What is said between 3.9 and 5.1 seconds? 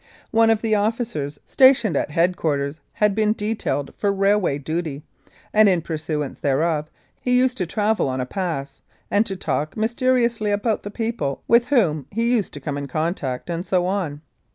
for railway duty,